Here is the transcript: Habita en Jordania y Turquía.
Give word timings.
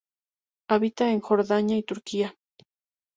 Habita 0.67 1.11
en 1.11 1.19
Jordania 1.21 1.77
y 1.77 1.83
Turquía. 1.83 2.35